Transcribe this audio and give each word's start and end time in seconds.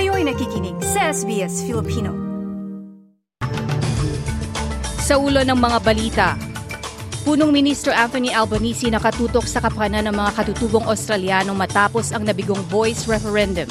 Kayo'y 0.00 0.24
nakikinig 0.24 0.80
sa 0.80 1.12
SBS 1.12 1.60
Filipino. 1.68 2.16
Sa 4.96 5.20
ulo 5.20 5.44
ng 5.44 5.60
mga 5.60 5.78
balita, 5.84 6.28
Punong 7.20 7.52
Ministro 7.52 7.92
Anthony 7.92 8.32
Albanese 8.32 8.88
nakatutok 8.88 9.44
sa 9.44 9.60
kapakanan 9.60 10.08
ng 10.08 10.16
mga 10.16 10.40
katutubong 10.40 10.88
Australiano 10.88 11.52
matapos 11.52 12.16
ang 12.16 12.24
nabigong 12.24 12.64
voice 12.72 13.04
referendum. 13.04 13.68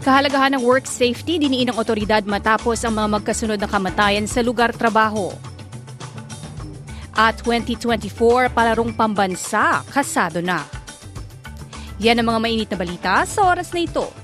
Kahalagahan 0.00 0.56
ng 0.56 0.64
work 0.64 0.88
safety 0.88 1.36
diniin 1.36 1.68
ng 1.68 1.76
otoridad 1.76 2.24
matapos 2.24 2.88
ang 2.88 2.96
mga 2.96 3.20
magkasunod 3.20 3.60
na 3.60 3.68
kamatayan 3.68 4.24
sa 4.24 4.40
lugar 4.40 4.72
trabaho. 4.72 5.28
At 7.12 7.36
2024 7.44 8.48
palarong 8.48 8.96
pambansa, 8.96 9.84
kasado 9.92 10.40
na. 10.40 10.64
Yan 12.00 12.16
ang 12.16 12.32
mga 12.32 12.40
mainit 12.40 12.68
na 12.72 12.80
balita 12.80 13.28
sa 13.28 13.52
oras 13.52 13.68
na 13.76 13.84
ito. 13.84 14.21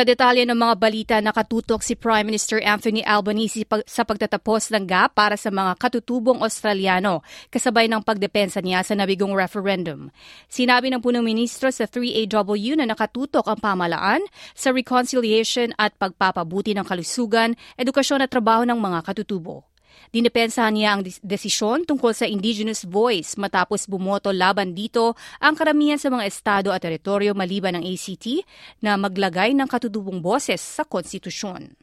Sa 0.00 0.08
detalye 0.08 0.48
ng 0.48 0.56
mga 0.56 0.74
balita, 0.80 1.16
nakatutok 1.20 1.84
si 1.84 1.92
Prime 1.92 2.24
Minister 2.24 2.56
Anthony 2.64 3.04
Albanese 3.04 3.68
sa 3.84 4.00
pagtatapos 4.00 4.72
ng 4.72 4.88
GAP 4.88 5.12
para 5.12 5.36
sa 5.36 5.52
mga 5.52 5.76
katutubong 5.76 6.40
Australiano 6.40 7.20
kasabay 7.52 7.84
ng 7.84 8.00
pagdepensa 8.00 8.64
niya 8.64 8.80
sa 8.80 8.96
nabigong 8.96 9.36
referendum. 9.36 10.08
Sinabi 10.48 10.88
ng 10.88 11.04
punong 11.04 11.20
ministro 11.20 11.68
sa 11.68 11.84
3AW 11.84 12.80
na 12.80 12.88
nakatutok 12.88 13.44
ang 13.44 13.60
pamalaan 13.60 14.24
sa 14.56 14.72
reconciliation 14.72 15.76
at 15.76 15.92
pagpapabuti 16.00 16.72
ng 16.72 16.88
kalusugan, 16.88 17.52
edukasyon 17.76 18.24
at 18.24 18.32
trabaho 18.32 18.64
ng 18.64 18.80
mga 18.80 19.04
katutubo. 19.04 19.69
Dinipensahan 20.10 20.74
niya 20.74 20.98
ang 20.98 21.02
desisyon 21.22 21.86
tungkol 21.86 22.10
sa 22.10 22.26
indigenous 22.26 22.82
voice 22.82 23.38
matapos 23.38 23.86
bumoto 23.86 24.34
laban 24.34 24.74
dito 24.74 25.14
ang 25.38 25.54
karamihan 25.54 26.00
sa 26.00 26.10
mga 26.10 26.26
estado 26.26 26.68
at 26.74 26.82
teritoryo 26.82 27.30
maliban 27.36 27.78
ng 27.78 27.84
ACT 27.86 28.42
na 28.82 28.98
maglagay 28.98 29.54
ng 29.54 29.68
katutubong 29.70 30.18
boses 30.18 30.58
sa 30.58 30.82
konstitusyon. 30.82 31.78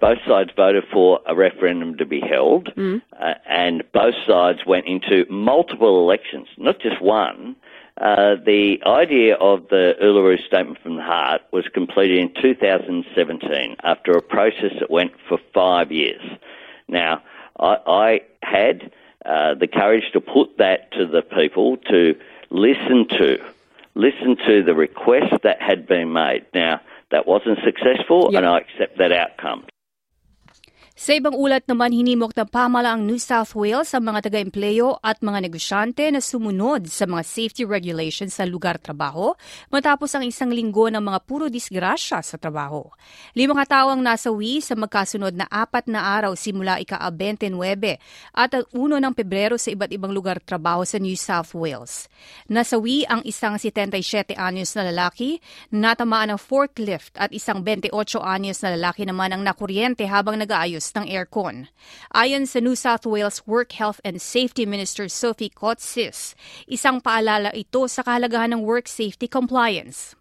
Both 0.00 0.18
sides 0.28 0.50
voted 0.56 0.84
for 0.92 1.20
a 1.26 1.34
referendum 1.34 1.96
to 1.96 2.04
be 2.04 2.20
held, 2.20 2.68
mm. 2.76 3.00
uh, 3.18 3.34
and 3.48 3.82
both 3.92 4.14
sides 4.28 4.60
went 4.66 4.86
into 4.86 5.24
multiple 5.30 6.04
elections, 6.04 6.48
not 6.58 6.80
just 6.80 7.00
one. 7.00 7.56
Uh, 7.98 8.36
the 8.44 8.76
idea 8.84 9.36
of 9.36 9.68
the 9.70 9.94
Uluru 10.02 10.36
Statement 10.46 10.78
from 10.82 10.96
the 10.96 11.02
Heart 11.02 11.42
was 11.50 11.64
completed 11.72 12.18
in 12.18 12.30
2017 12.42 13.76
after 13.82 14.12
a 14.12 14.20
process 14.20 14.72
that 14.80 14.90
went 14.90 15.12
for 15.28 15.38
five 15.54 15.90
years. 15.90 16.20
Now, 16.88 17.22
I, 17.58 17.76
I 17.86 18.20
had 18.42 18.90
uh, 19.24 19.54
the 19.54 19.66
courage 19.66 20.04
to 20.12 20.20
put 20.20 20.58
that 20.58 20.92
to 20.92 21.06
the 21.06 21.22
people 21.22 21.76
to 21.88 22.14
listen 22.50 23.06
to, 23.18 23.38
listen 23.94 24.36
to 24.46 24.62
the 24.62 24.74
request 24.74 25.42
that 25.42 25.60
had 25.60 25.86
been 25.86 26.12
made. 26.12 26.46
Now, 26.54 26.80
that 27.10 27.26
wasn't 27.26 27.58
successful, 27.64 28.30
yep. 28.32 28.42
and 28.42 28.46
I 28.46 28.58
accept 28.58 28.98
that 28.98 29.12
outcome. 29.12 29.64
Sa 30.96 31.12
ibang 31.12 31.36
ulat 31.36 31.68
naman, 31.68 31.92
hinimok 31.92 32.32
ng 32.32 32.48
pamalaang 32.48 33.04
New 33.04 33.20
South 33.20 33.52
Wales 33.52 33.92
sa 33.92 34.00
mga 34.00 34.32
taga-empleyo 34.32 34.96
at 35.04 35.20
mga 35.20 35.44
negosyante 35.44 36.08
na 36.08 36.24
sumunod 36.24 36.88
sa 36.88 37.04
mga 37.04 37.20
safety 37.20 37.68
regulations 37.68 38.40
sa 38.40 38.48
lugar 38.48 38.80
trabaho 38.80 39.36
matapos 39.68 40.16
ang 40.16 40.24
isang 40.24 40.48
linggo 40.48 40.88
ng 40.88 41.04
mga 41.04 41.20
puro 41.28 41.52
disgrasya 41.52 42.24
sa 42.24 42.40
trabaho. 42.40 42.88
Limang 43.36 43.60
katao 43.60 43.92
ang 43.92 44.00
nasawi 44.00 44.64
sa 44.64 44.72
magkasunod 44.72 45.36
na 45.36 45.44
apat 45.52 45.84
na 45.84 46.00
araw 46.16 46.32
simula 46.32 46.80
ika-29 46.80 47.52
at 48.32 48.56
1 48.56 48.72
ng 48.72 49.12
Pebrero 49.12 49.60
sa 49.60 49.68
iba't 49.76 49.92
ibang 49.92 50.16
lugar 50.16 50.40
trabaho 50.40 50.80
sa 50.88 50.96
New 50.96 51.12
South 51.20 51.52
Wales. 51.52 52.08
Nasawi 52.48 53.04
ang 53.04 53.20
isang 53.28 53.60
77 53.60 54.32
anyos 54.32 54.72
na 54.72 54.88
lalaki, 54.88 55.44
natamaan 55.68 56.32
ng 56.32 56.40
forklift 56.40 57.12
at 57.20 57.36
isang 57.36 57.60
28 57.60 57.92
anyos 58.24 58.64
na 58.64 58.72
lalaki 58.80 59.04
naman 59.04 59.36
ang 59.36 59.44
nakuryente 59.44 60.08
habang 60.08 60.40
nag-aayos 60.40 60.85
pagtapos 60.86 60.94
ng 60.94 61.10
aircon. 61.10 61.66
Ayon 62.14 62.46
sa 62.46 62.62
New 62.62 62.78
South 62.78 63.02
Wales 63.06 63.42
Work 63.46 63.72
Health 63.74 64.00
and 64.06 64.22
Safety 64.22 64.66
Minister 64.66 65.08
Sophie 65.10 65.50
Kotsis, 65.50 66.34
isang 66.70 67.02
paalala 67.02 67.50
ito 67.54 67.86
sa 67.90 68.02
kahalagahan 68.06 68.54
ng 68.54 68.62
work 68.62 68.86
safety 68.86 69.26
compliance. 69.26 70.14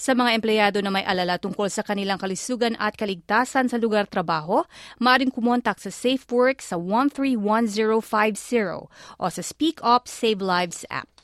Sa 0.00 0.16
mga 0.16 0.40
empleyado 0.40 0.80
na 0.80 0.88
may 0.88 1.04
alala 1.04 1.36
tungkol 1.36 1.68
sa 1.68 1.84
kanilang 1.84 2.16
kalisugan 2.16 2.80
at 2.80 2.96
kaligtasan 2.96 3.68
sa 3.68 3.76
lugar 3.76 4.08
trabaho, 4.08 4.64
maaaring 4.96 5.28
kumontak 5.28 5.76
sa 5.76 5.92
SafeWork 5.92 6.64
sa 6.64 6.80
131050 6.80 8.88
o 9.20 9.24
sa 9.28 9.42
Speak 9.44 9.84
Up 9.84 10.08
Save 10.08 10.40
Lives 10.40 10.88
app. 10.88 11.15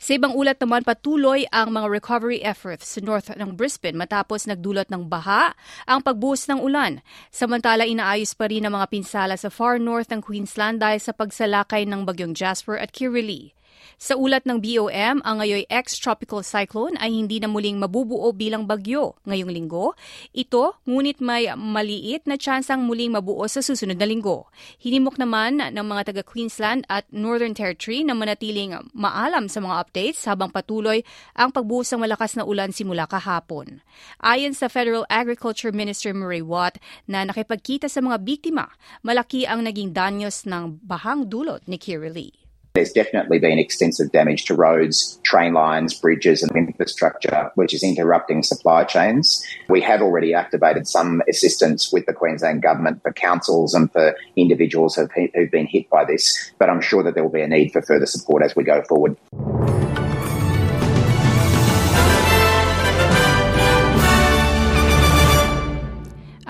Sa 0.00 0.16
ibang 0.16 0.32
ulat 0.32 0.56
naman, 0.56 0.80
patuloy 0.80 1.44
ang 1.52 1.76
mga 1.76 1.92
recovery 1.92 2.40
efforts 2.40 2.96
sa 2.96 3.04
north 3.04 3.28
ng 3.36 3.52
Brisbane 3.52 4.00
matapos 4.00 4.48
nagdulot 4.48 4.88
ng 4.88 5.04
baha 5.04 5.52
ang 5.84 6.00
pagbuhos 6.00 6.48
ng 6.48 6.56
ulan. 6.56 7.04
Samantala, 7.28 7.84
inaayos 7.84 8.32
pa 8.32 8.48
rin 8.48 8.64
ang 8.64 8.80
mga 8.80 8.88
pinsala 8.88 9.36
sa 9.36 9.52
far 9.52 9.76
north 9.76 10.08
ng 10.08 10.24
Queensland 10.24 10.80
dahil 10.80 11.04
sa 11.04 11.12
pagsalakay 11.12 11.84
ng 11.84 12.08
bagyong 12.08 12.32
Jasper 12.32 12.80
at 12.80 12.96
Kirrily. 12.96 13.52
Sa 14.00 14.16
ulat 14.16 14.48
ng 14.48 14.64
BOM, 14.64 15.20
ang 15.20 15.44
ngayoy 15.44 15.68
ex-tropical 15.68 16.40
cyclone 16.40 16.96
ay 17.04 17.12
hindi 17.12 17.36
na 17.36 17.52
muling 17.52 17.76
mabubuo 17.76 18.32
bilang 18.32 18.64
bagyo 18.64 19.20
ngayong 19.28 19.52
linggo. 19.52 19.92
Ito, 20.32 20.80
ngunit 20.88 21.20
may 21.20 21.52
maliit 21.52 22.24
na 22.24 22.40
tsansang 22.40 22.80
muling 22.80 23.12
mabuo 23.12 23.44
sa 23.44 23.60
susunod 23.60 24.00
na 24.00 24.08
linggo. 24.08 24.48
Hinimok 24.80 25.20
naman 25.20 25.60
ng 25.60 25.84
mga 25.84 26.16
taga 26.16 26.24
Queensland 26.24 26.88
at 26.88 27.04
Northern 27.12 27.52
Territory 27.52 28.00
na 28.00 28.16
manatiling 28.16 28.88
maalam 28.96 29.52
sa 29.52 29.60
mga 29.60 29.84
updates 29.84 30.24
habang 30.24 30.48
patuloy 30.48 31.04
ang 31.36 31.52
pagbuhos 31.52 31.92
ng 31.92 32.00
malakas 32.00 32.40
na 32.40 32.48
ulan 32.48 32.72
simula 32.72 33.04
kahapon. 33.04 33.84
Ayon 34.24 34.56
sa 34.56 34.72
Federal 34.72 35.04
Agriculture 35.12 35.76
Minister 35.76 36.16
Murray 36.16 36.40
Watt 36.40 36.80
na 37.04 37.28
nakipagkita 37.28 37.92
sa 37.92 38.00
mga 38.00 38.16
biktima, 38.24 38.72
malaki 39.04 39.44
ang 39.44 39.60
naging 39.60 39.92
danyos 39.92 40.48
ng 40.48 40.80
bahang 40.80 41.28
dulot 41.28 41.60
ni 41.68 41.76
Kirili. 41.76 42.39
There's 42.72 42.92
definitely 42.92 43.40
been 43.40 43.58
extensive 43.58 44.12
damage 44.12 44.44
to 44.44 44.54
roads, 44.54 45.18
train 45.24 45.54
lines, 45.54 45.92
bridges, 45.92 46.44
and 46.44 46.54
infrastructure, 46.54 47.50
which 47.56 47.74
is 47.74 47.82
interrupting 47.82 48.44
supply 48.44 48.84
chains. 48.84 49.44
We 49.68 49.80
have 49.80 50.00
already 50.02 50.34
activated 50.34 50.86
some 50.86 51.20
assistance 51.28 51.92
with 51.92 52.06
the 52.06 52.12
Queensland 52.12 52.62
Government 52.62 53.02
for 53.02 53.12
councils 53.12 53.74
and 53.74 53.90
for 53.90 54.14
individuals 54.36 54.94
who've, 54.94 55.10
been 55.50 55.66
hit 55.66 55.90
by 55.90 56.04
this, 56.04 56.52
but 56.58 56.70
I'm 56.70 56.80
sure 56.80 57.02
that 57.02 57.14
there 57.14 57.24
will 57.24 57.32
be 57.32 57.42
a 57.42 57.48
need 57.48 57.72
for 57.72 57.82
further 57.82 58.06
support 58.06 58.44
as 58.44 58.54
we 58.54 58.62
go 58.62 58.82
forward. 58.86 59.16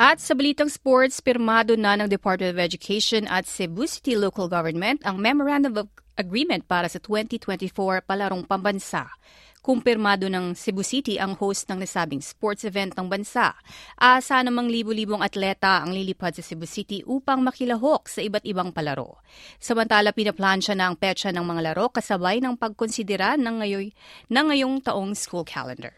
At 0.00 0.16
sa 0.16 0.32
balitang 0.32 0.72
sports, 0.72 1.20
pirmado 1.20 1.76
na 1.76 1.92
ng 1.92 2.08
Department 2.08 2.56
of 2.56 2.58
Education 2.58 3.28
at 3.28 3.44
Cebu 3.44 3.84
City 3.86 4.16
Local 4.16 4.48
Government 4.48 5.00
ang 5.04 5.20
Memorandum 5.20 5.76
of 5.76 5.92
Agreement 6.18 6.66
para 6.66 6.90
sa 6.90 6.98
2024 6.98 8.02
palarong 8.06 8.42
pambansa. 8.46 9.06
Kumpirmado 9.60 10.24
ng 10.32 10.56
Cebu 10.56 10.80
City 10.80 11.20
ang 11.20 11.36
host 11.36 11.68
ng 11.68 11.84
nasabing 11.84 12.24
sports 12.24 12.64
event 12.64 12.96
ng 12.96 13.12
bansa. 13.12 13.52
Asa 14.00 14.40
namang 14.40 14.72
libu-libong 14.72 15.20
atleta 15.20 15.84
ang 15.84 15.92
lilipad 15.92 16.32
sa 16.32 16.40
Cebu 16.40 16.64
City 16.64 17.04
upang 17.04 17.44
makilahok 17.44 18.08
sa 18.08 18.24
iba't 18.24 18.48
ibang 18.48 18.72
palaro. 18.72 19.20
Samantala, 19.60 20.16
pinaplansya 20.16 20.72
na 20.72 20.88
ang 20.88 20.96
petsa 20.96 21.28
ng 21.28 21.44
mga 21.44 21.60
laro 21.70 21.92
kasabay 21.92 22.40
ng 22.40 22.56
pagkonsidera 22.56 23.36
ng, 23.36 23.60
ngayon, 23.60 23.92
ng 24.32 24.44
ngayong 24.48 24.80
taong 24.80 25.12
school 25.12 25.44
calendar. 25.44 25.92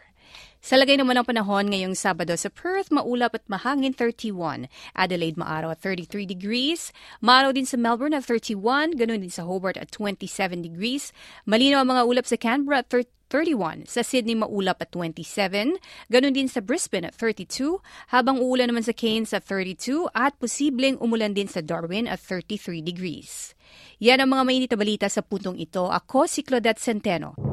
Sa 0.63 0.79
lagay 0.79 0.95
naman 0.95 1.19
ng 1.19 1.27
panahon 1.27 1.67
ngayong 1.67 1.91
Sabado 1.91 2.31
sa 2.39 2.47
Perth, 2.47 2.87
maulap 2.87 3.35
at 3.35 3.43
mahangin 3.51 3.91
31. 3.91 4.71
Adelaide 4.95 5.35
maaraw 5.35 5.75
at 5.75 5.83
33 5.83 6.23
degrees. 6.23 6.95
Maaraw 7.19 7.51
din 7.51 7.67
sa 7.67 7.75
Melbourne 7.75 8.15
at 8.15 8.23
31. 8.23 8.95
Ganun 8.95 9.27
din 9.27 9.33
sa 9.33 9.43
Hobart 9.43 9.75
at 9.75 9.91
27 9.91 10.63
degrees. 10.63 11.11
Malinaw 11.43 11.83
ang 11.83 11.91
mga 11.91 12.03
ulap 12.07 12.23
sa 12.31 12.39
Canberra 12.39 12.79
at 12.79 12.87
31. 12.87 13.91
Sa 13.91 14.07
Sydney, 14.07 14.39
maulap 14.39 14.79
at 14.79 14.87
27. 14.95 15.75
Ganun 16.07 16.31
din 16.31 16.47
sa 16.47 16.63
Brisbane 16.63 17.11
at 17.11 17.19
32. 17.19 17.83
Habang 18.15 18.39
uulan 18.39 18.71
naman 18.71 18.87
sa 18.87 18.95
Cairns 18.95 19.35
at 19.35 19.43
32. 19.43 20.15
At 20.15 20.39
posibleng 20.39 20.95
umulan 21.03 21.35
din 21.35 21.51
sa 21.51 21.59
Darwin 21.59 22.07
at 22.07 22.23
33 22.23 22.79
degrees. 22.79 23.51
Yan 23.99 24.23
ang 24.23 24.31
mga 24.31 24.43
mainit 24.47 24.71
na 24.71 24.79
balita 24.79 25.11
sa 25.11 25.19
puntong 25.19 25.59
ito. 25.59 25.91
Ako 25.91 26.23
si 26.23 26.39
Claudette 26.39 26.79
Centeno. 26.79 27.52